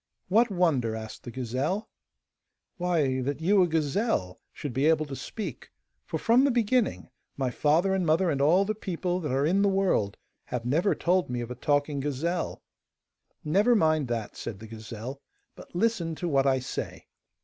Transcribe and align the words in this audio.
'What 0.29 0.49
wonder?' 0.49 0.95
asked 0.95 1.25
the 1.25 1.29
gazelle. 1.29 1.87
'Why, 2.77 3.21
that 3.21 3.39
you, 3.39 3.61
a 3.61 3.67
gazelle, 3.67 4.39
should 4.51 4.73
be 4.73 4.87
able 4.87 5.05
to 5.05 5.15
speak, 5.15 5.69
for, 6.07 6.17
from 6.17 6.43
the 6.43 6.49
beginning, 6.49 7.11
my 7.37 7.51
father 7.51 7.93
and 7.93 8.03
mother 8.03 8.31
and 8.31 8.41
all 8.41 8.65
the 8.65 8.73
people 8.73 9.19
that 9.19 9.31
are 9.31 9.45
in 9.45 9.61
the 9.61 9.69
world 9.69 10.17
have 10.45 10.65
never 10.65 10.95
told 10.95 11.29
me 11.29 11.39
of 11.39 11.51
a 11.51 11.55
talking 11.55 11.99
gazelle.' 11.99 12.63
'Never 13.45 13.75
mind 13.75 14.07
that,' 14.07 14.35
said 14.35 14.57
the 14.57 14.65
gazelle, 14.65 15.21
'but 15.53 15.75
listen 15.75 16.15
to 16.15 16.27
what 16.27 16.47
I 16.47 16.61
say! 16.61 17.05